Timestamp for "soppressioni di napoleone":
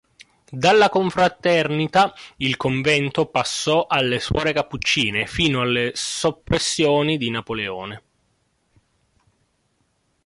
5.93-8.03